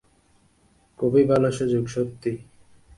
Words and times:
খুব 0.99 1.13
ভালো 1.27 1.49
সুযোগ, 1.51 1.83
সত্যিই। 1.87 2.37